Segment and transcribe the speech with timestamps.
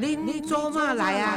[0.00, 1.36] 恁做嘛来啊？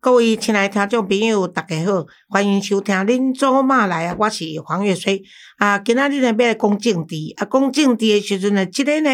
[0.00, 5.22] 各位亲爱听众朋友，大家好，欢迎收听《恁做嘛来啊》，我是黄月水
[5.58, 5.78] 啊。
[5.78, 9.10] 今仔日呢要来讲政治啊，讲政治的时阵呢，即个呢。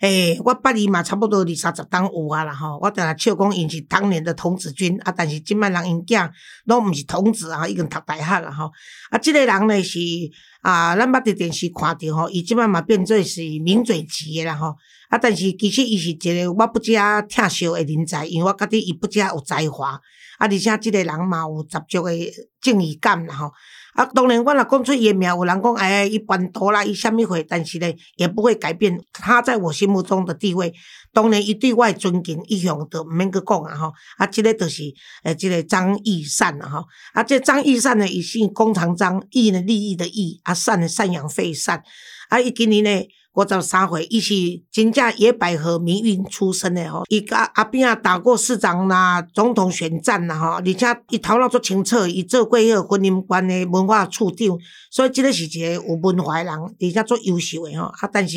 [0.00, 2.78] 诶，我捌伊嘛，差不多二三十档有啊啦吼。
[2.80, 6.30] 我定来笑讲，因是当年的童子军啊，但是即摆人因囝
[6.66, 8.70] 拢毋是童子啊，已经读大学啊吼。
[9.10, 9.98] 啊，即个人呢是
[10.62, 14.76] 啊，咱捌伫电视看着吼，伊即摆嘛变做是名嘴级诶啦吼。
[15.08, 19.90] 啊，但是其实伊是一个我不加疼惜诶人才，因为我觉得伊不加有才华，
[20.38, 23.52] 啊，而且即个人嘛有十足诶正义感啦吼。
[23.98, 30.72] 啊，当然，我若讲出伊诶名，有人讲哎，伊叛徒啦，伊虾米货，但是呢，也不会改变他在我心目中的地位。
[31.12, 33.92] 当然，伊对我尊敬，一向都毋免去讲啊吼。
[34.16, 34.84] 啊，即个就是
[35.24, 36.84] 诶，即个张义善啊吼。
[37.12, 41.82] 啊，这张义善呢，伊姓弓长张，义呢利益的义，啊善呢赡养费善。
[42.28, 43.08] 啊，伊今年呢。
[43.38, 44.34] 五十三岁，伊是
[44.72, 54.58] 真正野百合名运出身的吼，伊甲阿扁啊打过市长啦、总统选战啦吼，而且伊头脑足清楚，伊做过迄个婚姻观的文化处长，
[54.90, 57.84] 所以即个是一个有文化的人，而且足优秀的吼。
[57.84, 58.36] 啊，但是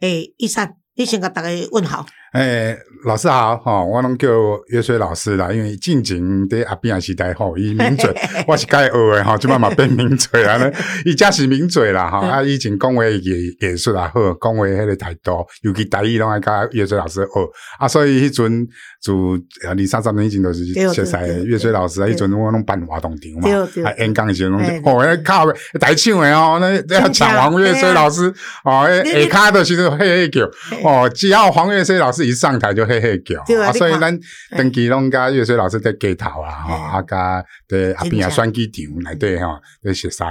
[0.00, 2.04] 诶，伊说，你先甲大家问好。
[2.34, 4.28] 诶，老师好，吼，我拢叫
[4.66, 6.18] 约水老师啦，因为进前
[6.48, 8.12] 伫阿扁时代吼，伊名嘴，
[8.48, 10.58] 我是该学诶吼，即摆嘛变名嘴啊，
[11.06, 13.18] 伊家是名嘴啦，吼，啊，以前讲话艺
[13.60, 18.66] 艺术也好，讲话迄个态度，尤其台语拢爱甲约水老师学，啊，所以迄阵
[19.00, 23.48] 就二三十年前都是熟悉约水老师，啊，迄阵我拢办活动场嘛，
[23.84, 25.46] 啊，演讲诶时阵拢哦，靠
[25.78, 28.26] 台唱诶哦，那要抢黄月水老师，
[28.64, 28.88] 哦，
[29.30, 30.42] 下骹的时阵嘿嘿叫，
[30.82, 32.23] 哦，只要黄月水老师。
[32.24, 34.18] 一上台就嘿嘿叫，啊，所以咱
[34.56, 40.22] 登记拢甲岳水老师在街头啊，吼，啊，甲在阿边啊选举场内底吼，在熟悉，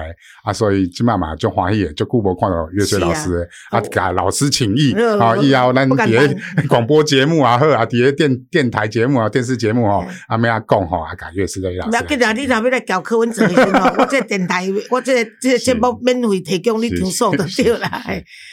[0.43, 6.37] 啊，所以即摆嘛就欢喜，就久无看到岳水老师，啊，甲老师请益，啊，以后咱伫
[6.67, 11.89] 广播节目啊，好啊，伫电电台节目啊，电视节目吼，啊，咩啊讲吼，啊，甲岳水老师。
[11.89, 17.87] 不要紧啊，你若要来教课文时阵吼， 我这电台，我这这节目免费提供你听数就对啦。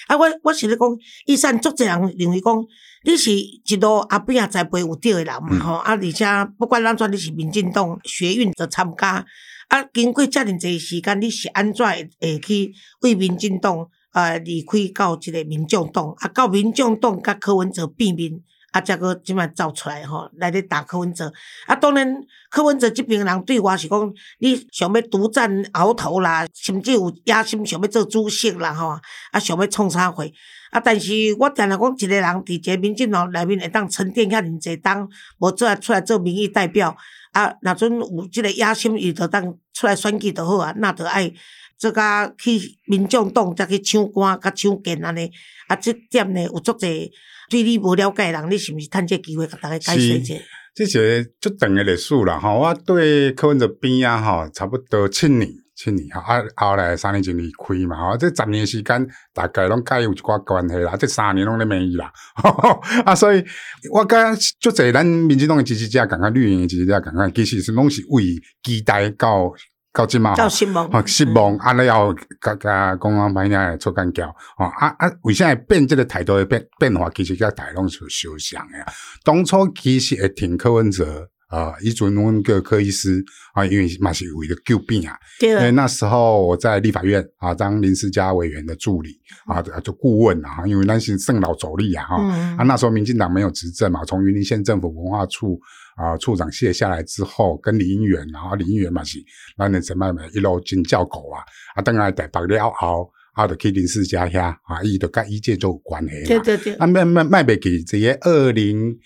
[0.09, 0.89] 啊，我我是咧讲，
[1.27, 2.55] 医生足侪人认为讲。
[3.03, 6.25] 你是一路阿扁啊栽培有对的人嘛吼，啊，而且
[6.59, 9.25] 不管安怎，你是民进党学运的参加，
[9.69, 18.39] 啊，经过遮尔侪时间，你是安怎会去为民进党啊离开到一个民众党，啊，到民众党甲柯文哲变面，
[18.73, 21.33] 啊，则个即摆走出来吼，来咧打柯文哲，
[21.67, 22.15] 啊，当然
[22.51, 28.99] 柯文哲即边人对我是讲，你想要独占鳌头啦，甚至有野心想要做主席啦吼，
[29.33, 30.25] 啊，想要创啥货。
[30.71, 30.79] 啊！
[30.79, 36.97] 但是我听来讲，一个人伫一个民进党内面会当沉淀遐尔济当，无做出来做民意代表。
[37.33, 40.75] 啊，若阵有即个野心，伊就当出来选举就好啊。
[40.77, 41.33] 那着爱
[41.79, 45.31] 做甲去民众党，则去抢官、甲抢建安尼。
[45.69, 47.11] 啊，即点呢有足济
[47.49, 50.35] 对你无了解人，你是毋是趁这机会甲大家解释者？
[50.75, 52.59] 即个足长诶历史啦，吼！
[52.59, 55.49] 我对柯文哲边啊，吼，差不多七年。
[55.75, 62.13] 七年哈，啊后来三年前离开嘛，吼，这十年时间大概拢介有一寡关系啦，这三年拢咧免伊啦，
[63.07, 63.43] 啊，所以
[63.91, 68.23] 我感觉就在咱民进党诶支持者，感觉绿营诶支持者，感觉其实是拢是为
[68.63, 69.51] 期待到
[69.93, 77.11] 到即嘛，到失望，失望，啊，你要甲甲公安排咧出干交，吼，啊啊，为啥会变即个态度会变变化？
[77.11, 78.85] 其实甲大拢是相像诶，
[79.25, 81.29] 当初其实会挺柯文哲。
[81.51, 83.23] 啊，以前阮个科医师
[83.55, 92.23] 啊，因为嘛是为了救病啊，因为那时候我在立法院啊当林世家委员的助理啊，就顾问啊，因为那是圣老走力啊哈，
[92.57, 95.61] 啊那时候民进党没有执政嘛，从云林县政府文化处
[95.97, 99.19] 啊处长卸下来之后，跟林英元，然后李英元嘛是
[99.59, 101.43] 那那什么一路进教狗啊，
[101.75, 108.97] 啊等来台北了后，啊就去林世家遐啊，伊就跟一届就有关系对对对，啊卖卖卖不给这些二零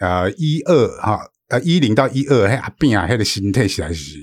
[0.00, 1.20] 呃一二哈。
[1.52, 4.16] 啊，一零到一二，迄阿变啊，迄个心态实在是。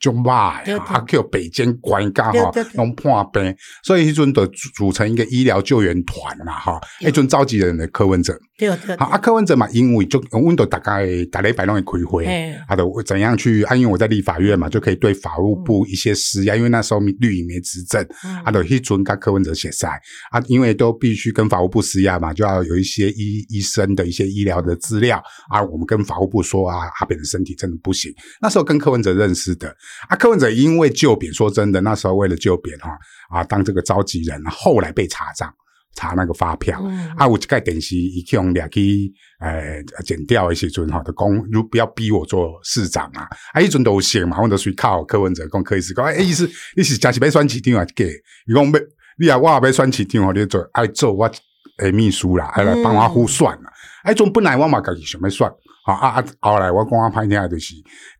[0.00, 13.62] 中巴诶，啊叫北监关家吼，拢破病，所以迄阵就组成一个医疗救援团啦，哈，迄阵召集人的柯文哲，对对，好啊，柯文哲嘛，因为就阮都大概大礼拜拢会开会，啊，都怎样去？
[13.64, 18.04] 啊，因为我在立法院嘛，就可以对法务部一些施压，因为那时候绿营没执政，
[18.44, 29.43] 啊，都迄阵跟柯文哲写赛，啊，因为都必须跟法务部施压嘛，就要有一些医医生的一些医疗的资料，啊，我们跟法务部说啊，阿扁的身体真的不行，那时候跟柯文哲认识。
[29.56, 29.68] 的
[30.08, 32.96] 啊，柯文哲因为救扁，说真的，那时候为了救扁哈
[33.30, 35.52] 啊，当这个召集人，后来被查账，
[35.96, 36.80] 查那个发票
[37.16, 48.06] 啊，我一盖电视一用两去呃剪掉一些准哈的公，如不要逼我做市长啊，啊一准都行嘛，我都随靠柯文哲讲可以是讲，哎意思你是，假是被选市长啊给，
[48.46, 48.80] 伊讲要
[49.18, 51.28] 你啊，我也要选市长，你做爱做我。
[51.78, 53.72] 诶秘书啦，来帮我胡算啦。
[54.04, 55.44] 哎，种本来我嘛家己想要选，
[55.86, 56.24] 啊啊啊！
[56.38, 57.74] 后来我讲啊歹听就是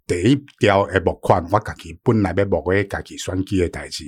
[0.07, 4.05] 第一条诶募款，我家己本来要募诶家己选举诶代志，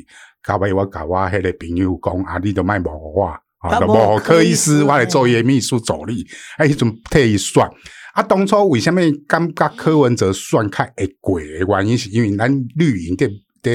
[0.46, 3.24] 到尾我甲我迄个朋友讲，啊，你都卖募我，
[3.58, 6.26] 啊，都募柯医师，我来做伊诶秘书助理，
[6.58, 7.66] 啊，迄阵替伊选。
[8.14, 13.28] 啊，当初为虾米感觉柯文哲选较会过诶原因，是因为咱绿营的。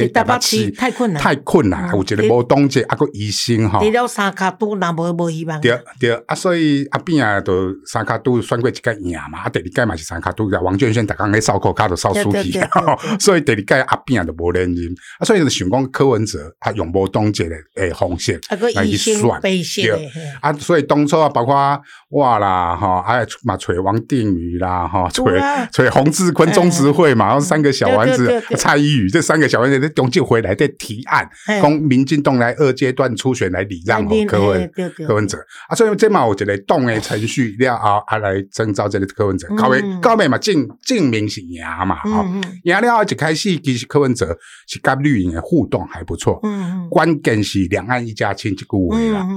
[0.09, 3.79] 台北市太困难，太困难，有一个无冻结，啊个医生吼。
[3.79, 5.59] 除了三卡都，那无无希望。
[5.59, 12.59] 对对，啊，所以阿边啊，都三卡都选过一届赢嘛，啊，第二届嘛是三卡都，王俊轩逐工咧扫口卡都扫输去，
[13.19, 18.39] 所以第二届阿边啊都无连任，啊，所以就想讲柯文哲他用无冻结的诶方式
[18.75, 20.09] 来去选，对，
[20.39, 25.25] 啊，所以当初啊，包括我啦，哈，啊嘛找王定宇啦，哈，找
[25.71, 29.81] 找洪志坤、中执会嘛，然后三个小丸子蔡依宇这三个小丸子。
[29.89, 31.30] 中纪回来的提案，
[31.62, 34.72] 供民进党来二阶段初选来礼让柯文
[35.07, 35.38] 柯文哲。
[35.68, 42.25] 啊，所以这嘛我觉得动的程序要啊啊来征召这个柯文哲，高位高位嘛证证明是赢嘛，哈，
[42.63, 44.38] 赢了后一开始其实柯文哲
[44.68, 49.27] 是跟绿营的互动还不错，嗯嗯，关键是两岸一家亲这个位啦，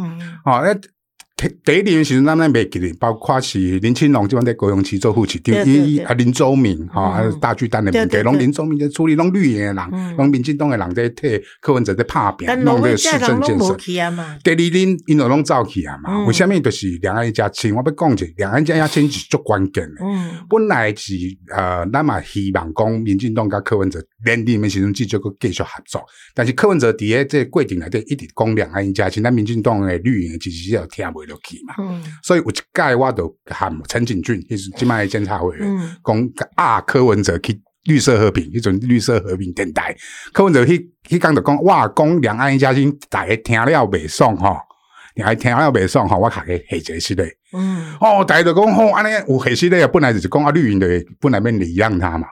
[0.44, 0.74] 哦那。
[1.64, 13.76] 第一年时阵，咱咱袂记哩，包括是林清龙即款在高雄市做副市长，伊啊林周明哈，还有大巨蛋的问题，拢林周明在处理，拢绿营的人，拢民进党的人在替柯文哲在拍拼，弄这个市政建设。
[14.42, 17.74] 第二年因为拢走去啊嘛，为虾米就是两岸一家亲？
[17.74, 20.04] 我要讲者，两岸一家亲是足关键的。
[20.48, 21.14] 本来是
[21.54, 26.04] 呃，咱嘛希望讲民进党甲柯文哲连任的时阵继续个继续合作，
[26.34, 31.38] 但是柯文哲伫咧这过程内底一直讲两岸一家亲，咱民进党的绿营其实是要听袂落。
[31.44, 31.74] 去嘛，
[32.22, 35.68] 所以有一届我都喊陈景俊，就是今麦监察委员，
[36.02, 39.94] 讲啊柯文哲去绿色和平，一种绿色和平电台，
[40.32, 44.56] 柯文哲去去讲就讲哇，讲两岸一家亲，大家听了袂爽吼，
[45.14, 50.86] 你还听了袂爽吼，我下个下节系列，嗯，哦，大家就讲吼，安尼有下系列，本来就是讲啊绿营的
[51.20, 52.26] 本来要礼让他嘛，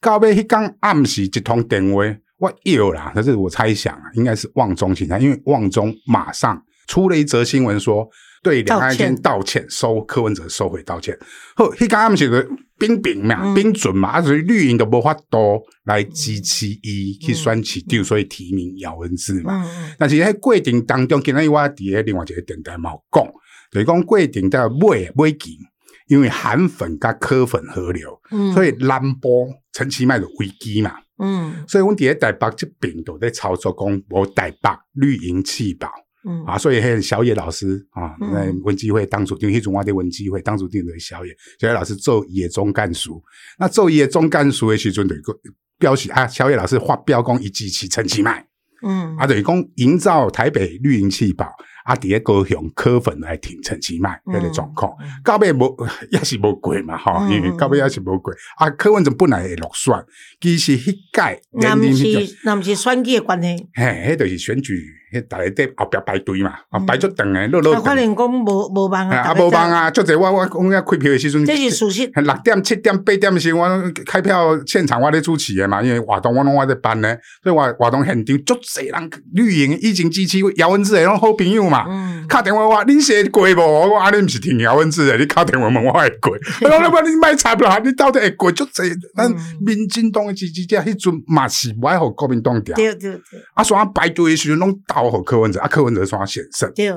[0.00, 2.02] 到尾迄天暗时一通电话，
[2.38, 8.08] 我有啦，但是我猜想啊，应该是旺中请他，因为旺中马上出了一则新闻说。
[8.44, 11.18] 对两岸先道歉，收柯文哲收回道歉。
[11.56, 12.46] 好，迄刚暗时个
[12.78, 19.64] 冰冰嘛，冰准嘛，啊，所以绿营都无法多来支持伊去选市长，所以提名姚文智嘛。
[19.98, 23.26] 但是喺过程当中，今日我伫喺另外一个电台冇讲，
[23.72, 25.56] 就是讲过程在尾尾期，
[26.06, 28.20] 因为韩粉甲科粉合流，
[28.52, 30.94] 所以蓝波陈其迈的危机嘛。
[31.18, 35.88] 嗯，所以阮伫咧台北这边都在操作，讲无台北绿营弃保。
[36.28, 36.44] 嗯。
[36.44, 43.22] 啊，所以迄小野老师啊，那文基会当初定迄种我的文基会当初定的小野小野老师做野中干书，
[43.58, 45.38] 那做野中干书的时阵，就个
[45.78, 48.44] 标示啊，小野老师发标讲一支持陈其迈，
[48.82, 51.50] 嗯，啊，等于讲营造台北绿营气保。
[51.84, 54.92] 啊，伫咧高雄柯粉来停陈其迈迄个状况，
[55.22, 55.76] 到尾无
[56.10, 58.32] 也是无过嘛，吼，因为到尾也是无过。
[58.56, 59.94] 啊，柯文哲本来会落选，
[60.40, 64.82] 其实迄届，那毋是那毋是选举的关系，嘿，迄著是选举。
[65.28, 67.80] 大家在后壁排队嘛，啊排足长诶，落落。
[67.80, 72.10] 可能讲无无忙啊，啊无忙啊，足侪我我讲遐开票诶时阵，这是事实。
[72.16, 73.64] 六点、七点、八点时，我
[74.06, 81.73] 开票现场我咧主持诶嘛，因为活动我拢我咧办咧，所以活活动现场足侪人绿营已经支持姚文志诶，拢好朋友嘛。
[81.88, 82.26] 嗯。
[82.28, 83.60] 敲电话我，你写过无？
[83.60, 86.32] 我讲啊，你毋是听姚文志诶， 你敲电话问我会过。
[86.62, 87.78] 我讲你妈你卖差不啦？
[87.84, 88.94] 你到底会过足侪？
[89.16, 92.74] 咱民进党诶支持者迄阵嘛是爱互国民党调。
[92.76, 93.40] 对对对。
[93.54, 95.68] 啊，所以排队诶时阵拢倒互柯文哲啊。
[95.68, 96.90] 柯文哲煞险胜，对，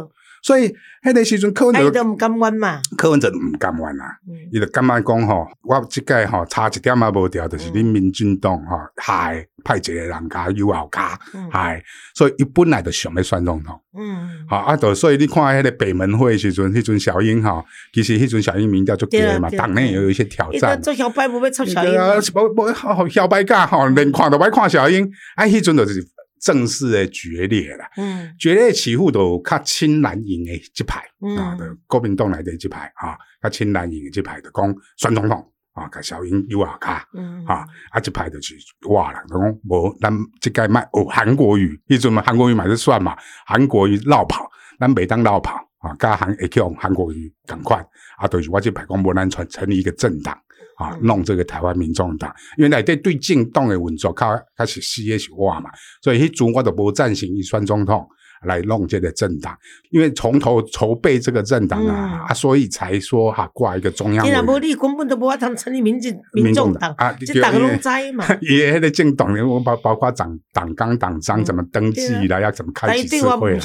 [0.47, 0.73] 所以
[1.03, 4.15] 迄个时阵柯文哲都毋甘愿嘛，柯文哲毋甘愿啊，
[4.49, 11.19] 伊就甘愿讲吼，我即届吼差一点也无掉，就是恁民进党吼害派一个人家友好卡
[11.51, 11.83] 害，
[12.15, 21.91] 所以伊本来就想要选总统，嗯，好啊，就所以你看迄个北门会时阵，迄阵小英吼，其实迄阵小英名叫做低嘛，党内也有一些挑战，做小白不要插小英，
[22.33, 26.07] 无无好小白干吼，连看都歹看小英，啊，迄阵就是。
[26.39, 30.99] 正式的决裂啦，嗯，决裂起户都较亲蓝营的这派
[31.35, 37.43] 啊的国民党来的这派啊，较亲蓝营的这派的讲选总统啊，甲小英有啊卡，嗯。
[37.45, 38.55] 啊，啊这派就是
[38.89, 43.15] 哇啦，讲无咱即届卖哦韩国语，迄阵嘛韩国语嘛是算嘛，
[43.45, 47.77] 韩国语绕跑，咱袂当绕跑啊，甲韩会去用韩国语赶快
[48.17, 50.37] 啊，就是我这派讲无咱传成立一个政党。
[50.77, 55.69] 啊，弄这个台湾民众党，因为内底对进党的运作，较开始事业是我嘛，
[56.01, 58.07] 所以迄阵我都无赞成伊选总统
[58.45, 59.57] 来弄这个政党，
[59.89, 64.23] 因为从头筹备这个政党啊，啊，所以才说哈挂一个中央。
[64.23, 66.93] 既然无你根本都无法通成立民进民众党。
[66.99, 68.23] 啊，这党拢知嘛。
[68.41, 73.57] 也迄个政党，我包包括党党纲党章怎么登记啦，要怎么开启社会。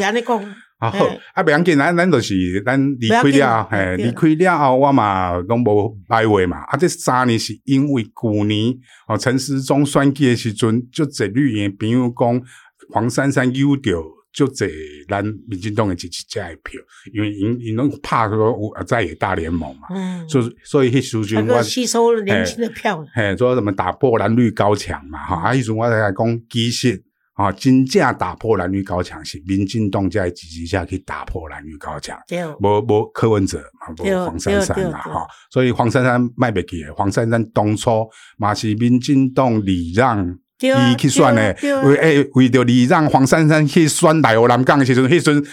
[0.83, 6.57] 啊好嘿，啊，袂要紧，咱咱就是咱离开了，嘿，离开了后，我嘛拢无来话嘛。
[6.65, 8.75] 啊，这三年是因为旧年
[9.07, 12.43] 哦，陈时中选举的时阵，就这绿营朋友讲
[12.91, 14.69] 黄珊珊有着就这
[15.09, 16.81] 咱民进党的支持者的票，
[17.13, 21.63] 因为因因拢怕说有在野大联盟嘛，嗯，所以所以迄时阵我那个。
[21.63, 27.01] 吸收年轻的票，嘿，说什么打破蓝绿高墙嘛，哈、啊，迄阵我来讲，其实
[27.35, 33.63] 啊，真正打破男女高墙是民进党在支持下去打破男女高墙，有，无无柯文哲
[33.99, 40.39] 无黄珊珊对嘛，对哈，所以黄珊珊卖袂记的，黄珊珊当初嘛是民进党礼让。
[40.69, 41.81] 伊去选的，对啊。
[41.83, 45.45] 为诶为着你让黄珊珊去选来湖南港诶时阵，迄阵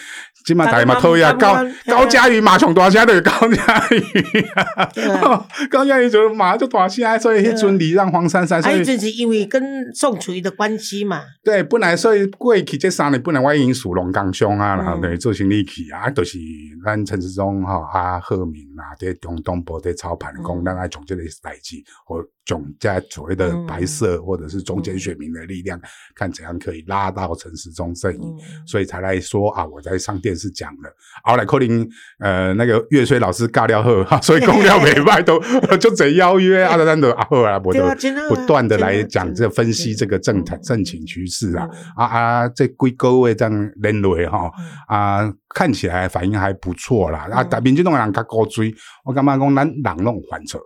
[0.45, 9.61] 即嘛大家嘛讨厌高高嘉瑜马上大声就是高嘉瑜啊，高嘉瑜就马上就大声，所以迄阵你让黄珊珊，所啊，以伊就是因为跟
[9.93, 16.39] 宋楚瑜的关系嘛，对，本来所以过去这三年，本来我已经属龙岗乡啊，然后做生意去啊，啊，就是
[16.83, 21.75] 咱陈世忠吼啊贺明啊，在中东部在操盘讲，嗯咱来从这个代志
[22.05, 25.79] 或从在所谓的白色或者是中间选民的力量，
[26.13, 28.21] 看怎样可以拉到陈时中阵营。
[28.21, 31.89] 嗯，所以才来说啊，我在上电视讲了，后来柯林
[32.19, 35.39] 呃那个岳水老师尬聊后，哈 所以公料美败都
[35.79, 41.67] 就这邀约啊，咱都啊后来我都对啊真的啊不断的来讲这分析这个政坛政情趋势啊。
[41.71, 41.79] 嗯。
[41.95, 44.65] 啊啊，这几个位这样认为哈嗯。
[44.87, 47.27] 啊，看起来反应还不错啦。
[47.31, 47.47] 啊，嗯。
[47.49, 48.73] 但民进党人较高追，
[49.05, 50.59] 我感觉讲咱人拢有犯错。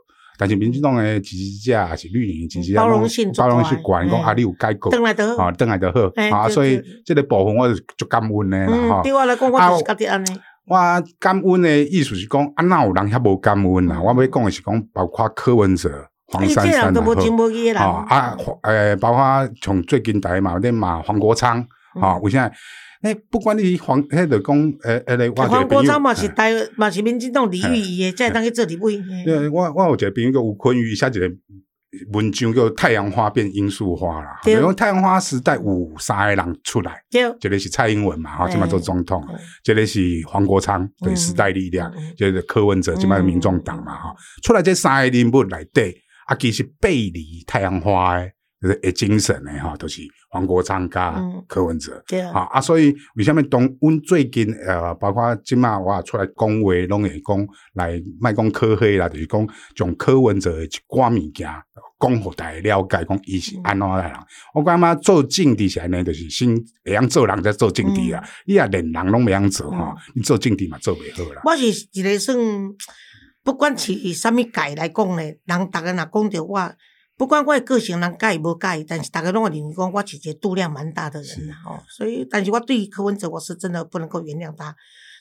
[0.44, 5.46] 但是民进党的支持者还是绿营的支持者，包容性包容性大嗯悬，讲啊，你有改革，等来就好。
[5.46, 6.02] 啊，等来得好。
[6.36, 6.86] 啊，所以对。
[7.06, 9.02] 这个部分我是足感恩诶啦嗯，吼。
[9.04, 10.78] 对我来讲，我就是觉得安尼，我
[11.18, 13.96] 感恩的意思是讲，啊，哪有人遐无感恩啦？
[13.98, 14.04] 嗯。
[14.04, 15.90] 我要讲的是讲，包括柯文哲、
[16.28, 16.94] 黄珊珊
[17.78, 21.62] 啊，啊，呃，包括从最近台嘛，那嘛黄国昌
[22.02, 22.52] 啊，嗯为啥？
[23.04, 28.98] 诶，不管你黄，迄个讲，诶，诶，咧，我一个黄国昌嘛是嘿台嘛是民进党李玉仪的，才会当去做立委。
[28.98, 29.24] 嘿。
[29.26, 31.30] 对，我我有一个朋友叫吴坤宇，写一个
[32.12, 34.40] 文章叫《太阳花变罂粟花》啦。
[34.44, 34.54] 对。
[34.54, 39.24] 因为太阳花时代有三个人出来，对，一个是蔡英文嘛，哈，即马做总统。
[39.30, 45.94] 嗯这个是黄国昌，对嗯时代力量嗯嗯，就是柯文哲，即摆民众党嘛，哈，出来这三个人物内底，
[46.26, 48.32] 啊，其实背离太阳花的
[48.64, 52.02] 就是的精神的哈，都是黄国昌加嗯柯文哲。
[52.08, 61.46] 对啊啊，所以为什么当阮最近呃，包括即马我也出来讲话，拢会讲来卖讲科黑啦，就是讲从柯文哲的一寡物件
[62.00, 64.14] 讲互大家了解，讲伊是安怎的人。
[64.54, 66.56] 我感觉做政治是安尼，就是先
[66.86, 68.24] 会晓做人才做政治啦。
[68.46, 71.42] 你啊连人拢袂晓做吼嗯，你做政治嘛做袂好啦。
[71.44, 72.38] 我是一个算，
[73.44, 76.60] 不管是啥物界来讲咧，人逐个若讲着我，
[77.18, 81.80] 不管我的个性人介意无介意，但是大家拢会认为讲我是一个度量蛮大的人啦吼。
[81.88, 84.76] 所以，但是我对于柯文哲我是真的不能够原谅他，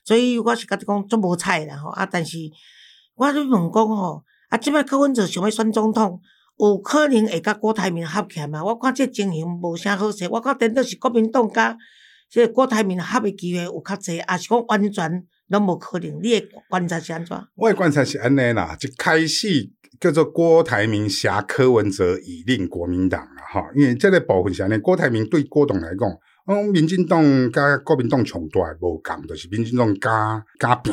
[0.05, 2.07] 所以我是甲你讲足无彩啦吼啊！
[2.07, 2.39] 但是
[3.15, 6.21] 我咧问讲吼，啊，即摆柯文哲想要选总统。
[6.59, 8.63] 有可能会甲郭台铭合起来嘛？
[8.63, 11.77] 我看这情形无啥好势，我看颠倒是国民党甲
[12.31, 16.23] 这个郭台铭合的机会有较济，也是讲完全拢无可能。
[16.23, 17.37] 你的观察是安怎？
[17.57, 19.71] 我的观察是安尼啦，一开始
[20.03, 26.11] 叫做郭台铭挟柯文哲以令国民党啦，哈，因为这个部分是安尼，郭台铭对郭董来讲，
[26.49, 30.93] 嗯，民进党甲国民党强大的无共，就是民进党加加拼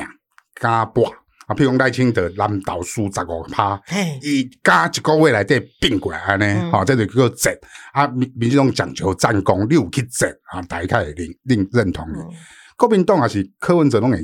[0.61, 1.11] 加搏
[1.47, 3.81] 啊，譬如讲赖清德南投输十五趴。
[3.87, 7.51] 嘿，伊加一个月内底并过来安尼，嗯吼、这就叫做战
[7.93, 8.05] 啊！
[8.09, 12.19] 民民进党讲求战功，你有去战啊，大家会认认认同你。
[12.19, 12.29] 嗯，
[12.77, 14.23] 国民党也是柯文哲拢会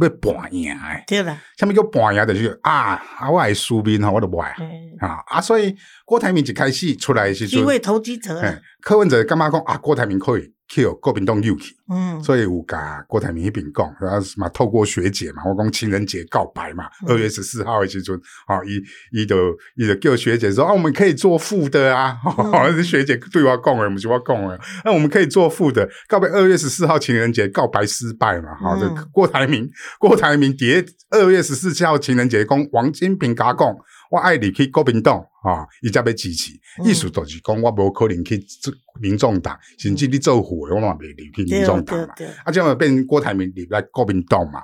[0.00, 1.04] 要半赢诶。
[1.06, 2.26] 对啦，虾米叫半赢？
[2.26, 4.66] 就是啊，啊，我系输面吼，我都无爱嗯，
[5.00, 5.40] 啊啊！
[5.40, 17.12] 所以郭台铭一开始出来的时阵，因为投机者嘿啦，柯文哲干嘛讲啊，郭台铭可以去互国民党扭去，嗯，所以有甲郭台铭迄边讲，然后嘛透过学姐嘛，我讲情人节告白嘛，嗯。
[17.12, 18.80] 二月十四号的时阵，啊，伊
[19.20, 22.74] 伊就伊就叫学姐说啊，我们可以做副的啊，嗯。
[22.74, 33.76] 是学姐对我讲的，不是我讲的，那我们可以做副的，告白二月十四号情人节告白失败嘛，好，这嗯郭台铭郭台铭伫二月十四号情人节讲王金平甲讲。
[34.10, 42.08] 我爱你去国民党啊，伊才要支持，嗯意思就是讲我无可能去做民众党，甚至你做副的，我嘛未入去民众党嘛。
[42.44, 44.60] 啊，这样变郭台铭入来国民党嘛。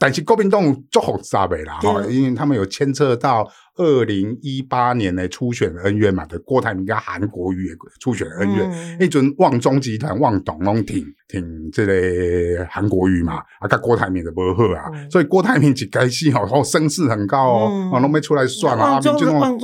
[0.00, 3.44] 但是国民党足复杂的啦，哈，因为他们有牵扯到
[3.74, 8.70] 二零一八年的初选恩怨嘛，对郭台铭跟韩国瑜的初选恩怨。
[8.70, 19.58] 嗯迄阵旺中集团旺董拢挺挺这个韩国瑜嘛，啊，甲郭台铭就无好啊，嗯所以郭台铭一开始吼，哦，声势很高哦，嗯哦，拢要出来算啊，民众党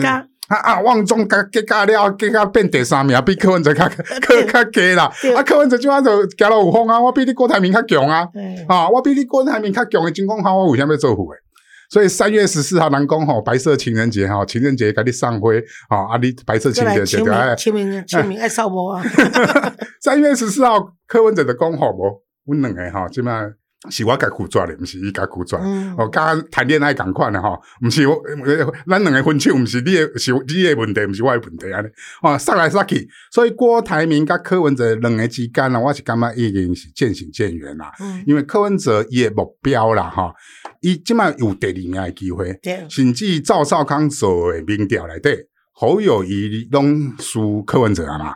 [0.00, 5.04] 结啊，啊啊，旺中加加加了，加加变第三名，比柯文哲较 较较低啦。
[5.36, 8.26] 啊，柯文哲即摆就行路有风啊，我比你郭台铭较强啊。
[8.66, 11.38] 啊，我比你郭台铭较强的情况下，我为什么要做虎诶？
[11.90, 19.02] 所以三月十四号，南宫吼白色情人节哈，情人节给你上灰啊，啊你白色情人节对啊清明清明爱扫墓啊。
[20.02, 22.22] 三月十四号，柯文哲的讲好无？
[22.46, 23.30] 阮两个哈，即摆
[23.90, 25.60] 是我家苦抓的，毋是伊家苦抓。
[25.96, 28.20] 哦，刚谈恋爱共款的吼，毋是我，
[28.88, 31.88] 咱两个分手，毋是你的，是你的问题，毋是我的问题安尼。
[32.22, 37.92] 哦，杀来杀去，所以郭台铭甲柯文哲两个之间啦，我是感觉已经是渐行渐远啦。
[38.00, 40.34] 嗯，因为柯文哲伊的目标啦，哈。
[40.80, 42.58] 伊即摆有第二名诶机会，
[42.88, 45.30] 甚至赵少康做的民调内底，
[45.72, 48.34] 好友谊拢输柯文哲啊嘛。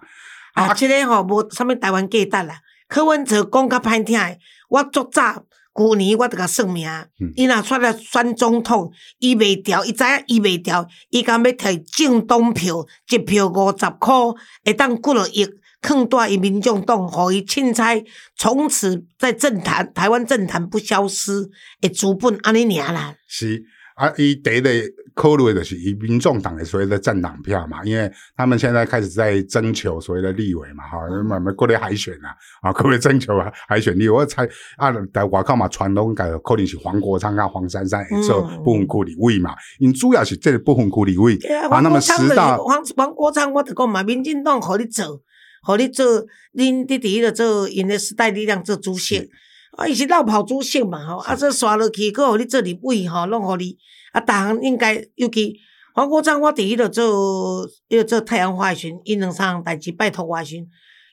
[0.54, 2.54] 啊，即个吼无啥物台湾价值啦。
[2.88, 4.38] 柯文哲讲较歹听诶，
[4.72, 6.88] 我足早旧年我著甲算命，
[7.36, 15.46] 伊若出来选总统，伊袂调，伊知影伊袂调，伊敢要摕政党票，一票五十箍，会当几落亿。
[15.82, 18.04] 囥大伊民众党，互伊凊彩，
[18.36, 21.50] 从此在政坛台湾政坛不消失，
[21.80, 23.16] 会资本安尼尔啦。
[23.26, 23.64] 是
[23.96, 24.70] 啊，伊第一个
[25.14, 33.52] 考虑的是以民众党的所谓的政党票嘛，因为他们现在开始在征求所谓的立委嘛，哈，慢慢过来海选啊，啊，可不可以征求啊？
[33.68, 41.36] 海选立委，我猜啊，在外口嘛，传统个可能是黄国昌啊、黄珊珊做部分区立委嘛，因主要是这个部分区立委
[41.70, 41.80] 啊。
[41.80, 45.22] 那么十大黄黄国昌，我就讲嘛，民进党互你做。
[45.64, 46.04] 互你做，
[46.54, 49.30] 恁弟弟咧做，因的时代力量做主席，
[49.76, 53.76] 啊，伊是绕跑主席嘛吼，啊，这刷落去，佮互你做立委吼，拢互你，
[54.12, 55.56] 啊，逐项应该，尤其
[55.94, 60.56] 黄国昌，我伫迄落做，迄落做太阳花时，因两三项代志拜托我诶时，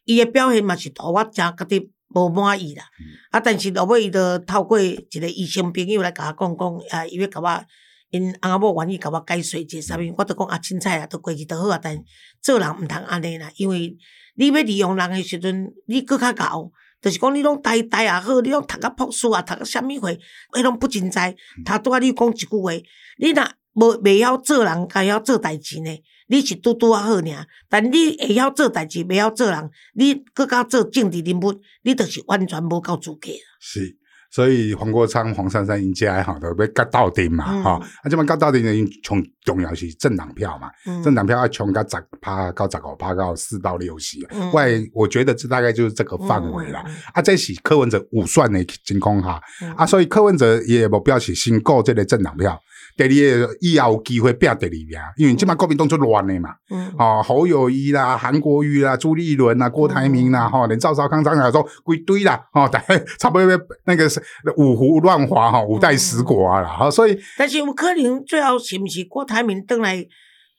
[0.06, 2.84] 伊诶表现嘛是互我诚觉得无满意啦，
[3.32, 7.66] 啊，但是落尾伊着透过一个医生朋友来甲我讲讲，啊，伊要甲我。
[8.12, 11.96] 因翁仔某愿意甲我解说者啥物，我都讲啊，凊彩啊，都过去都好啊，但
[12.42, 13.96] 做人毋通安尼啦，因为
[14.34, 20.10] 你要利用人诶时阵，你搁较搞，就是讲你拢呆呆也好，你拢读啊博士啊，读啊啥物货，
[20.52, 21.36] 迄拢不真在。
[21.64, 22.72] 他拄仔你讲一句话，
[23.18, 26.04] 你若无袂晓做人，该晓做代志呢？
[26.28, 33.30] 你是拄拄啊好尔，但你会晓做代志，袂晓做人，你搁较做政治人物，你就是完全无够资格。
[33.60, 33.99] 是。
[34.32, 40.70] 所以黄国昌、黄珊珊因家吼都要夹到顶嘛，吼，啊，即摆夹到顶因从重要是政党票嘛，
[41.04, 46.84] 政党票要冲到十趴到十五趴到四到六席，外我觉得这大概就是这个范围啦。
[47.14, 49.42] 啊，这是柯文哲五算的情况哈，
[49.76, 52.60] 啊，所以柯文哲也目标是新购这类政党票。
[53.08, 56.50] 第二，以后有机会变第二名，因为即摆国民党就乱的嘛。
[56.70, 63.48] 嗯，哦，侯友谊啦、韩国瑜啦、朱立伦啦、郭台铭啦，哈，连赵少康、张亚中归堆啦，哦，大 概差不多
[63.86, 64.22] 那个是
[64.58, 67.18] 五胡乱华哈，五代十国啊啦，哈，所以。
[67.38, 70.06] 但是有可能最后是毋是郭台铭登来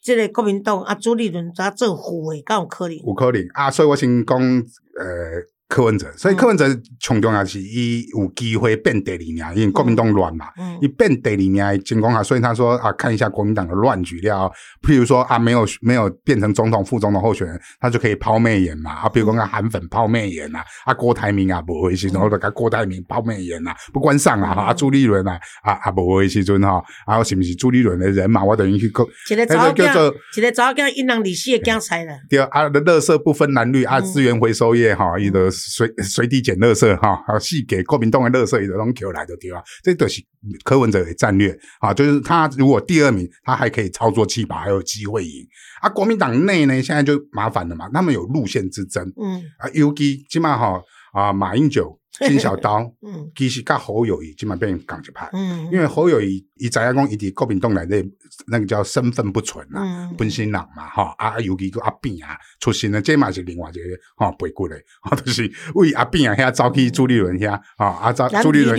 [0.02, 0.94] 这个国民党啊？
[0.94, 2.96] 朱立伦在做副的，敢有可能？
[2.96, 5.42] 有可能啊，所以我先讲呃。
[5.70, 6.66] 柯文哲，所以柯文哲
[6.98, 10.46] 重重要是伊有机会变第二名，因为国民党乱嘛，
[10.80, 14.50] 伊变第二名的情况下，所以他说啊，看一下国民党的乱局了，
[14.82, 35.48] 譬如说啊，没有没有变成总统、副总统候选人，他就可以抛媚眼嘛，啊，比如讲韩粉抛媚眼呐，啊，郭台铭啊，不会时阵，或者甲郭台铭抛媚眼呐，不关上啊，啊，朱立伦啊，啊啊，不会时阵哈，然后是不是朱立伦的人嘛，我等于去讲，一个早叫做一个早叫因人利息的竞赛了，对啊，的乐色不分蓝绿啊，资源回收业哈，伊的。
[35.68, 39.62] 随随地捡垃圾哈，还有细给国民党的垃圾，都拢捡来的对啊？
[39.82, 40.22] 这都是
[40.64, 45.46] 柯文哲的战略啊，就是他如果第二名，他还可以操作气把，还有机会赢。
[45.82, 49.04] 啊，国民党内呢，现在就麻烦了嘛，他们有路线之争。
[49.20, 50.80] 嗯啊，U G 起码哈
[51.12, 51.99] 啊，马英九。
[52.26, 58.04] 金小刀，嗯，其实甲侯友谊基本变港一派，嗯，因为侯友谊伊知影讲伊伫国民党内底
[58.48, 63.80] 那个叫身份不纯啊，本身人嘛，哈，啊，尤其个阿扁啊，出身的这嘛是另外一个
[64.16, 64.76] 哈背骨嘞，
[65.08, 68.76] 啊，就是为阿扁啊遐走去朱立伦遐，啊，啊，朱朱立伦，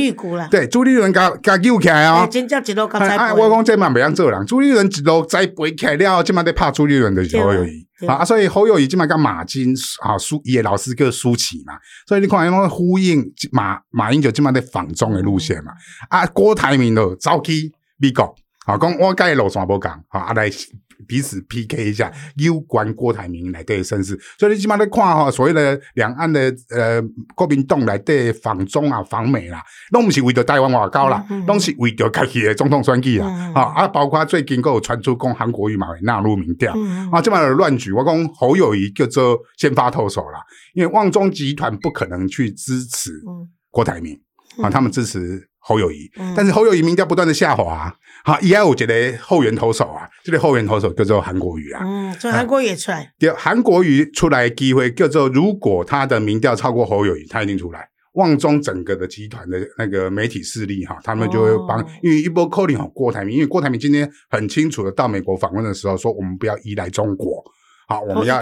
[0.50, 7.88] 对，朱立伦甲甲救起来哦，真正一路甲栽培，我讲这嘛袂晓做人，朱立伦一路栽培起来了，即嘛在拍朱立伦的侯友谊。
[8.08, 11.74] 啊，所以侯友谊基本上跟马金啊，苏也老师叫苏启嘛，
[12.08, 15.72] 所以你看，因为呼应马马英九基本上在仿中的路线嘛。
[16.10, 18.36] 啊，郭台铭都走去美国，
[18.66, 20.50] 啊，讲我该路线无讲，啊来。
[21.08, 27.02] 彼此 PK 一下，攸关郭台铭来对身世，所以你起码在看哈，所谓的两岸的呃
[27.36, 36.74] 国民党来对访中啊、访美啦，拢不是为着台湾外交啦，拢是为着家己的总统选举啦，啊啊，包括最近有传出讲韩国瑜嘛会纳入民调，
[37.12, 40.40] 啊，这么的乱局，我讲侯友谊叫做先发投手啦，
[40.74, 43.12] 因为旺中集团不可能去支持
[43.70, 44.20] 郭台铭
[44.62, 46.34] 啊，他们支持侯友谊，嗯。
[46.36, 47.96] 但是侯友谊民调不断的下滑、啊，
[48.26, 51.82] 好，也有觉得后援投手啊，这个后援投手叫做韩国瑜啊。
[51.86, 57.88] 嗯，所以韩国也出来，第二韩国瑜出来机会叫做，如果他的民调超过侯友谊，他一定出来。
[58.16, 61.86] 旺中整个的集团的那个媒体势力哈，他们就会帮，哦。
[62.04, 67.42] 因为一波扣零好郭台铭，因为郭台铭今天很清楚的到美国访问的时候说，我们不要依赖中国，
[67.92, 68.42] 好，我们要，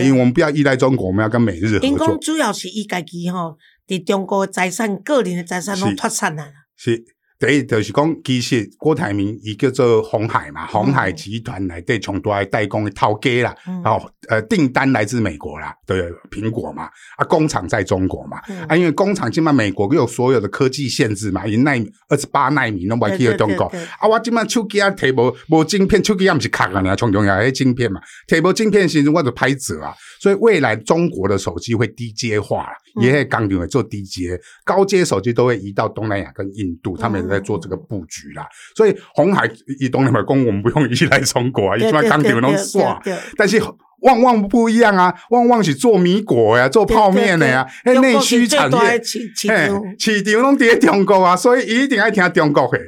[0.00, 2.20] 因为我们不要依赖中国，我们要跟美日合作因讲。
[2.20, 6.46] 主要是伊家己吼，伫中国的财产、个人的财产拢脱产啦。
[6.76, 7.02] 是，
[7.38, 13.82] 第一就是讲，其实郭台铭伊叫做红海嘛，红海集团内底从大的代工的头家啦，嗯。
[13.84, 16.84] 哦，呃，订单来自美国啦，对，苹果嘛，
[17.18, 18.64] 啊，工厂在中国嘛，嗯。
[18.66, 23.68] 啊，因为工厂今嘛美国有所有的科技限制嘛，因纳米二十八纳米拢袂去到中国。
[23.68, 32.66] 对对对，啊，我今嘛手机啊摕无无晶片，手机啊毋是壳啊，尔，重重要迄晶片嘛，摕无晶片的时阵我就拍折啊，所以未来中国的手机会低阶化
[33.00, 38.46] 也迄工厂会做低阶，高阶手机都会移到东南亚跟印度，他们也在做这个布局啦。
[38.74, 43.62] 所以红海以东南亚攻，我们不用依赖中国啊，伊对对即摆工厂拢对煞对对，但是。
[44.00, 52.78] 旺旺不一样啊，旺旺是做米果呀，做泡面的呀，对对对那内需产业中国是最大的，市场，拢伫中国啊，所以一定爱听中国的。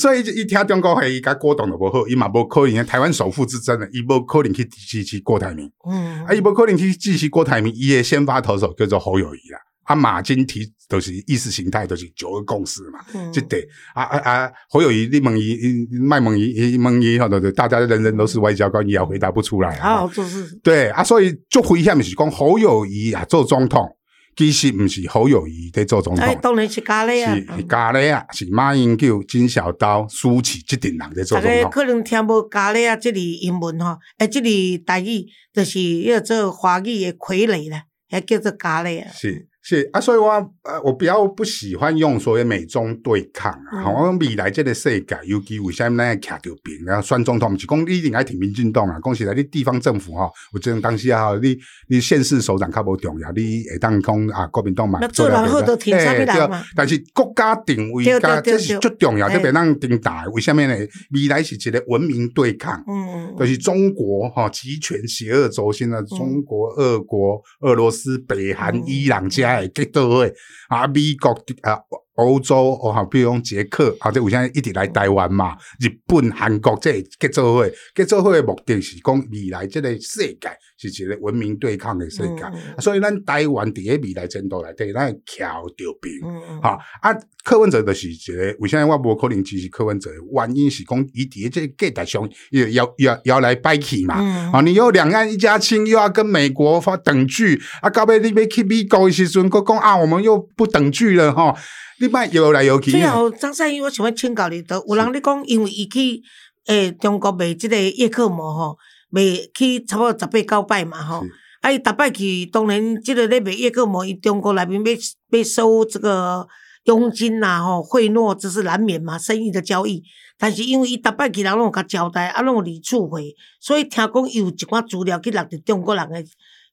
[0.00, 2.84] 所以一听中国的，伊甲郭董就无好，伊嘛无可能。
[2.86, 5.70] 台湾首富之争的，伊无可能去支持郭台铭。
[5.88, 9.58] 嗯啊，，伊无可能去支持郭台铭，伊的先发投手叫做侯友谊啦。
[9.84, 12.98] 啊，马金提都是意识形态，都是九二共识嘛。
[13.14, 13.58] 嗯这得
[13.94, 14.52] 啊啊啊！
[14.68, 15.58] 侯友谊，你问伊，
[16.00, 20.06] 卖问伊，问伊，吼，对对，大家人人都是外交官，伊也回答不出来啊。
[20.08, 23.88] 就是，对啊，所以就危险的是讲侯友谊啊做总统，
[24.36, 27.34] 其实不是侯友谊在做总统哎，，当然是咖喱啊。
[27.34, 31.70] 是是咖喱啊，是马英九、金小刀、苏启这等人在做家总统。
[31.70, 39.10] 可能听无咖喱啊，这里英文吼，哎，这里台语就是要做华语的傀儡啦，还叫做咖喱啊。
[39.12, 40.28] 是是啊，所以我
[40.62, 43.72] 呃，我比较不喜欢用所谓美中对抗啊。
[43.72, 47.00] 嗯好、我讲未来这个世界，尤其为什么咱会徛着边啊？
[47.00, 51.56] 选总统不是讲你一定爱挺民进党啊，讲实在，你地方政府吼、有这种当时啊，你
[51.88, 60.26] 你县市首长较无重要，你会当讲啊，国民党嘛那做了好多挺啥物人对嘛但是国家定位对对加这是最重要，特别让定大。
[60.34, 60.74] 为什么呢？
[61.14, 62.84] 未来是一个文明对抗。
[62.86, 62.94] 嗯
[63.30, 70.34] 嗯就是中国哈集权邪恶轴心的中国、俄国、俄罗斯、北韩、嗯伊朗加的结到位
[70.68, 71.30] 啊，美国
[71.62, 71.80] 啊。
[72.14, 86.14] 欧洲哦，哈，比如讲捷克啊，这有现在一直来台湾嘛，日本、韩国这结做伙，结做伙的目的是讲未来这个世界是一个文明对抗的世界，嗯所以咱台湾伫个未来前途内底，咱会徛着边。
[86.24, 90.10] 嗯嗯，啊，柯文哲就是一个，为什么我无可能支持柯文哲？
[90.32, 94.16] 原因是讲伊伫这个价值上要要要要来摆去嘛。
[94.20, 101.56] 嗯啊，你又两岸一家亲，又要跟美国发等距，啊，到尾你要去美国的时阵，佫讲啊，我们又不等距了吼。
[102.00, 102.90] 你莫游来游去。
[102.90, 106.22] 最后张善英，我想要请教你，都有人咧讲，因为伊去
[106.66, 108.78] 诶中国卖即个叶克膜吼，
[109.10, 109.22] 卖
[109.54, 111.24] 去差不多十八九摆嘛吼。
[111.60, 116.46] 啊，伊逐摆去，当然即个咧卖叶克膜，伊中国内面要要收这个
[116.84, 120.02] 佣金呐吼，贿赂这是难免嘛，生意的交易。
[120.36, 126.24] 但是因为伊逐摆去人拢有甲交代，啊，拢有理处会，所以听讲伊有一寡资料去落伫中国人诶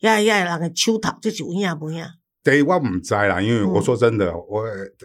[0.01, 2.03] 遐遐人诶手头，这是有影无影？
[2.43, 4.63] 第一我唔知啦，因为嗯我说真的，我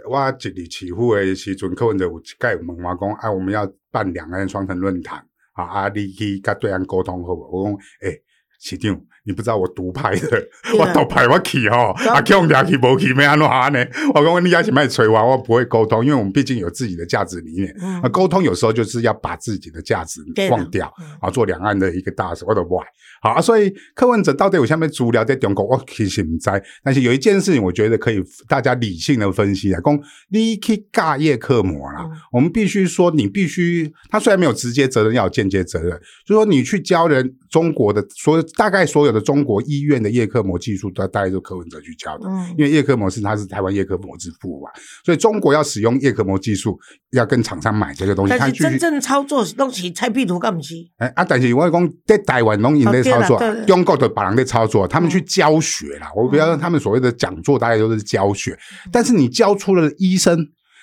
[0.09, 5.19] 我一日起户的时阵，柯文哲有一届有问我讲，啊，我们要办两岸双城论坛，
[5.53, 7.47] 啊啊，你去甲对岸沟通好无？
[7.51, 8.23] 我讲，诶、
[8.59, 13.85] 市长，你不知道我独派的，我独派我去吼，对啊啊，叫掠去无去，要安怎安呢？
[14.15, 17.75] 我讲你要是卖催我，我不会沟通，因为我们毕竟有自己的价值理念。
[17.81, 22.87] 嗯啊，沟通有时候就是要把自己的价值忘掉嗯，啊，做两岸的一个大事，我都不爱。
[23.21, 26.49] 好啊，所以柯文哲到底有下面资料在中国，我其实唔知。
[26.85, 29.99] 但是有一件事情，我觉得可以大家理性的分析啊，讲
[30.31, 42.29] 你去尬业克膜啦，嗯我们必须说，你必须，他虽然没有直接责任，要有间接责任，就说你去教人中国的所有大概所有的中国医院的叶克膜技术，大大概都柯文哲去教的。
[42.29, 44.71] 嗯因为叶克膜是他是台湾叶克膜之父嘛，
[45.05, 46.79] 所以中国要使用叶克膜技术，
[47.13, 48.35] 要跟厂商买这个东西。
[48.39, 50.75] 但是真正操作拢是蔡壁如，敢毋是？
[50.99, 56.11] 哎啊，但是我讲在台湾拢因在操作中国的把人在操作，他们去嗯教学啦。
[56.15, 58.53] 我不要他们所谓的讲座，大概都是教学。
[58.53, 60.37] 嗯但是你教出了医生，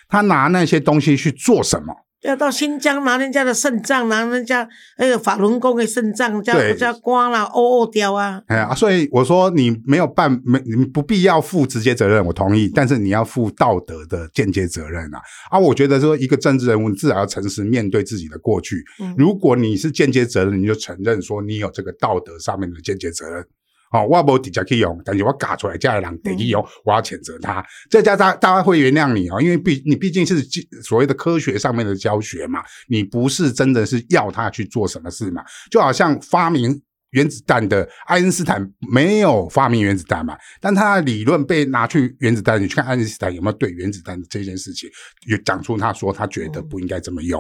[0.08, 1.94] 他拿那些东西去做什么？
[2.24, 8.42] 要到新疆拿人家的肾脏，拿人家那个法轮功的肾脏，叫对叫刮啦、哦哦掉啊。
[8.48, 15.22] 哎呀，所以我说你没有办没你不必要负直接责任，我同意，但是你要负道德的间接责任啊！
[15.52, 18.84] 啊，我觉得说一个政治人物至少要诚实面对自己的过去。
[19.02, 23.46] 嗯如果你是间接责任，你就承认说你有这个道德上面的间接责任。
[23.94, 27.64] 哦，我无直接去用，但是我嘎出来，家的人得去嗯用，我要谴责他。
[27.90, 30.44] 这家大大家会原谅你哦，因为毕你毕竟是
[30.84, 36.82] 所谓的科学上面的教学嘛，你不是真的是要他去做什么事嘛，就好像发明。
[37.14, 44.90] 原子弹的爱因斯坦没有发明原子弹嘛，但他的理论被拿去原子弹，你去看爱因斯坦有没有对原子弹这件事情
[45.28, 47.40] 有讲出他说他觉得不应该这么用。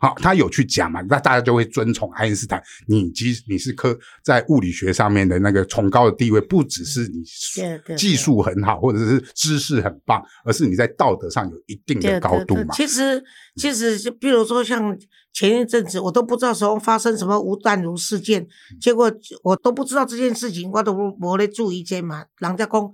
[0.00, 2.60] 好，他有去讲嘛，那大家就会尊崇爱因斯坦。
[2.88, 7.22] 你即你是科在物理学上面的那个崇高的地位，不只是你
[7.96, 12.74] 技术很好，或者是知识很棒，而是你在道德上有一定的高度嘛。
[12.74, 13.22] 其实，
[13.56, 14.98] 其实就比如说像
[15.34, 22.24] 前一阵子，我都不知道说发生什么吴淡如事件，嗯结果我都不知道这件事情，我都没在注意见嘛。
[22.38, 22.90] 人家讲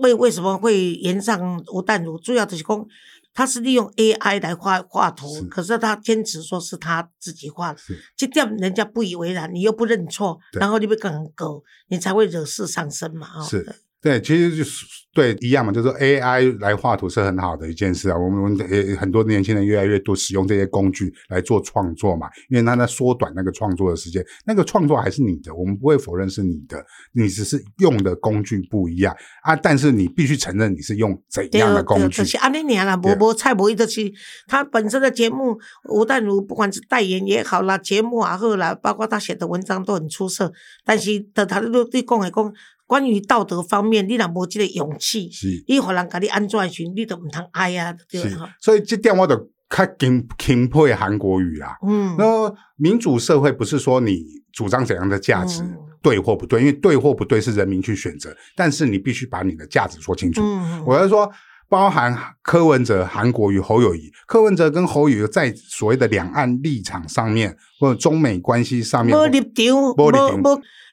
[0.00, 2.86] 为为什么会延上吴淡如，主要就是讲
[3.32, 5.14] 他是利用 AI 来画画是。
[5.16, 7.98] 图，可是他坚持说是他自己画的，是。
[8.16, 13.40] 这点人家不以为然，你又不认错，然后你被赶狗，你才会惹事上身嘛。
[13.40, 13.64] 哦、是
[14.02, 18.16] 对，其实就是对一样嘛，就是说 AI 来画图是很好的一件事啊。
[18.16, 24.24] 我们我们呃很多年轻人越来越多使用这些工具来做创作嘛，因为它在缩短那个创作的时间。
[24.46, 26.82] 那个创作还是你的，我们不会否认是你的，
[27.12, 29.54] 你只是用的工具不一样啊。
[29.54, 32.24] 但是你必须承认你是用怎对样的工具对就。
[32.24, 34.00] 是安尼尔啦，对无无菜无伊就是
[34.46, 35.58] 他本身的节目，
[35.90, 40.50] 吴淡如不管是代言也好啦，节目也好啦，包括他写的文章都很出色。
[40.86, 42.54] 但是的他你你讲的讲，
[42.90, 49.36] 关于道德方面，你若无这个勇气，是你互人甲你安怎的时，你都唔通爱啊，对是哈。，所以这点我就
[49.68, 51.78] 较钦钦佩韩国语啦。
[51.86, 60.40] 嗯，那民主社会不是说你主张怎样的价值、嗯对或不对，因为对或不对是人民去选择，但是你必须把你的价值说清楚。
[60.42, 61.30] 嗯，我是说，
[61.68, 70.42] 包含柯文哲、韩国瑜、侯友谊，柯文哲跟侯友谊在所谓的两岸立场上面，或者中美关系上面，无立场，无无立场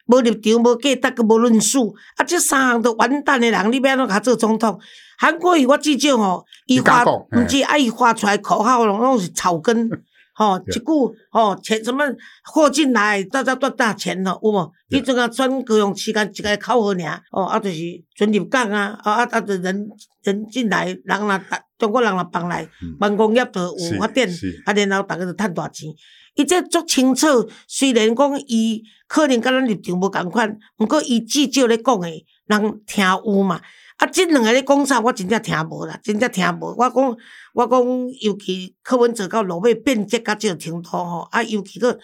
[0.07, 4.79] 无无立场，无价值，无论述，啊，这三项都完蛋的人，你要安怎甲做总统？
[5.17, 9.89] 韩国瑜我至少吼，伊发毋是啊，伊发出来口号拢拢是草根，
[10.35, 10.75] 吼，对。
[10.75, 10.85] 一句
[11.31, 12.05] 吼钱什么
[12.43, 14.71] 货进来，大家多大钱咯，有无？
[14.89, 14.99] 对。
[14.99, 17.77] 伊阵啊转高用时间一个口号尔，哦，啊，就是
[18.15, 19.89] 准入港啊，啊啊啊，就人
[20.23, 21.41] 人进来，人若
[21.77, 25.89] 中国人若放来嗯，办工业就是有发展是，啊，然后逐个就趁大钱。
[26.37, 27.27] 伊这足清楚，
[27.67, 33.59] 虽然讲伊可能甲咱立场无共款，毋过伊至少咧讲诶，人听有嘛。
[33.97, 36.67] 啊，即两个咧讲啥，我真正听无啦，真正听无。
[36.77, 37.17] 我讲，
[37.55, 37.81] 我讲，
[38.21, 41.97] 尤其柯文哲到落尾辩解较即个程度吼，啊，尤其个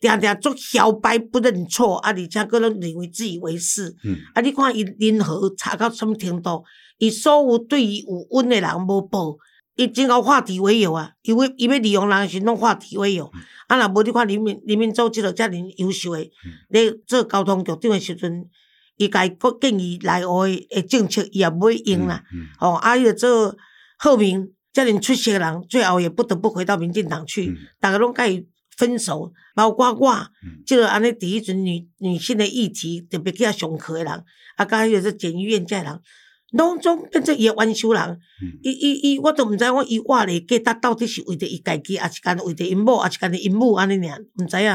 [0.00, 3.92] 定定做摇摆不认错，啊，而且个人认为自以为是。
[4.04, 6.62] 嗯，啊，你看伊任何差到什么程度，
[6.98, 9.36] 伊所有对伊有恩诶人无报，
[9.76, 11.12] 伊真够化敌为友啊！
[11.22, 13.30] 伊为伊要利用人的时阵拢化敌为友。
[13.68, 16.30] 啊，若无你看林民林民组即个遮尔优秀诶，
[16.68, 18.46] 咧做交通局长诶时阵，
[18.96, 22.22] 伊家国建议内湖的的政策，伊也不会用啦。
[22.34, 23.56] 嗯，哦，啊，伊就做
[23.98, 30.10] 后明遮尔出色诶人，最后也不得不回到民进党去嗯，大家拢甲伊分手，包括我
[30.42, 34.24] 嗯，即个安尼第一阵女女性的议题特别去遐上课的人，
[34.56, 36.00] 啊，甲迄个是检医院遮的人，
[36.52, 38.02] 拢总变做伊的冤仇人。
[38.42, 44.70] 嗯伊伊伊，我都毋知我伊活咧价值到底是为着伊家己，还是干为着因某，还是干着因母安尼尔，毋知影。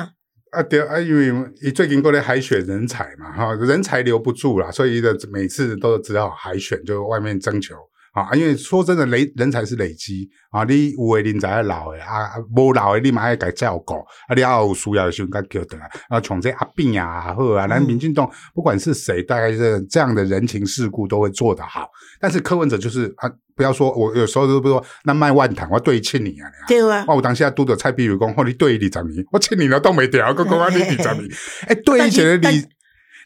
[0.52, 7.76] 啊对啊，因为伊最近过来海选人才嘛，哈，人才留不住啦，所以的每次都只好海选，就外面征求。
[8.16, 17.86] 啊，因为说真的，累人才是累积啊，你有诶人才要老诶啊，啊无老诶你嘛爱家照顾，啊，你要有需要的时候甲叫倒来，啊，从这阿扁啊好啊，咱嗯。
[17.86, 31.30] 民进党不管是谁，大概是这样的人情世故都会做得好，但是柯文哲就是啊，不要说我有时候都不说那卖万堂，我对欠你啊，对啊，我当时啊拄着蔡碧如讲，哦，你对伊二十年，我欠你了都挡袂掉，我讲啊你二十年，
[31.68, 32.60] 诶， 对伊一个但二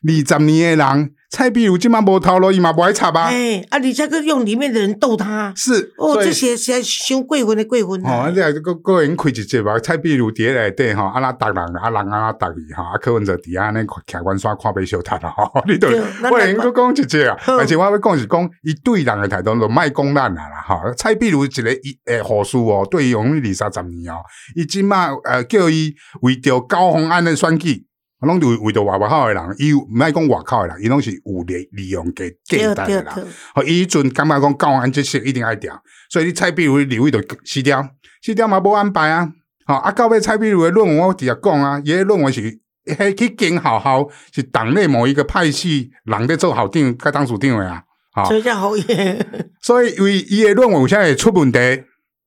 [0.08, 8.41] 二十年的人，蔡壁如即嘛无头路，伊嘛无爱插吧，哎，啊，你这个用里面的人逗他，是，哦，这些些伤过分的过分哦，啊你！
[8.41, 24.17] 啊，个个人开一节吧，蔡壁如伫咧内底吼，啊那逐人啊人啊逐伊吼，啊柯文哲伫遐安尼徛关山看马小摊啊，吼， 你都对咱我来个讲一节啊，而且我要讲是讲伊对人的态度，就莫讲咱啊啦，吼，蔡壁如一个伊诶护士哦，对伊用二三十年哦，
[24.55, 27.85] 伊即嘛呃叫伊为着高鸿安的选举。
[28.27, 33.05] 拢为为着外口诶人，伊毋爱讲外口诶人，伊拢是有利利用价对价值的人。
[33.15, 37.82] 对对，吼，伊迄阵感觉讲高安这些一定爱调，所以你蔡碧如立委就死掉，
[38.21, 39.29] 死掉嘛无安排啊。
[39.65, 42.41] 吼，啊到尾蔡碧如诶论文我直接讲啊，伊诶论文是
[42.86, 47.84] 迄去经校校是党内某一个派系人咧做校长、甲当处长诶啊。
[48.12, 49.25] 吼，所以才好耶。
[49.62, 51.60] 所以为伊诶论文有啥会出问题？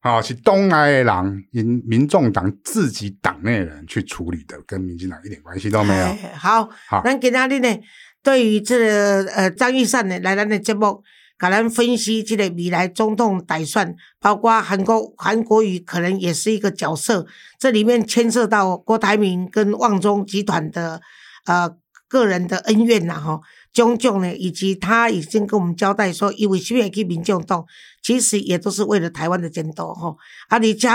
[0.04, 6.04] 吼，是东来的人，民民众党自己党内的人去处理的，跟民进党一点关系都没有。
[6.04, 7.80] 哎好好，咱今仔日呢，
[8.20, 11.04] 对于这个呃张玉善呢来咱的节目，
[11.38, 17.24] 甲咱分析这个未来总统打算，包括韩国韩国瑜可能也是一个角色，
[17.60, 21.00] 这里面牵涉到郭台铭跟旺中集团的
[21.46, 21.76] 呃
[22.08, 23.40] 个人的恩怨呐哈，
[23.72, 27.64] 种种呢，以及他已经跟我们交代说，因为需要去民众党，
[28.02, 30.16] 其实也都是为了台湾的前途吼，
[30.48, 30.88] 啊，而且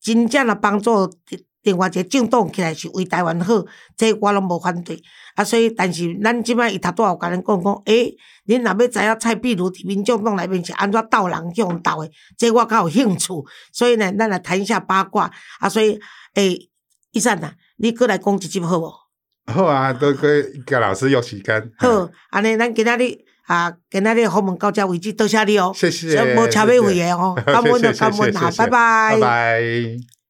[0.00, 1.10] 真正的帮助。
[1.64, 3.64] 另外一个政党起来是为台湾好，
[3.96, 5.00] 这我拢无反对。
[5.36, 8.12] 啊，所以但是咱即摆伊头拄有甲咱讲讲，诶，
[8.46, 13.32] 恁若要知影蔡壁如伫民众党内面是安怎斗人用斗诶，这我较有兴趣。
[13.72, 15.30] 所以呢，咱来谈一下八卦。
[15.60, 16.00] 啊，所以
[16.34, 16.68] 诶，
[17.12, 18.92] 医生啊，你过来讲一集好无？
[19.46, 21.70] 好啊，都可以甲老师约时间。
[21.78, 25.72] 好，安尼咱今仔日啊，今仔日访问到这为止，多谢你哦。
[25.74, 26.36] 谢谢。
[26.36, 29.10] 无车尾费的哦，感恩就，感恩啊，拜拜。
[29.14, 30.21] 拜拜。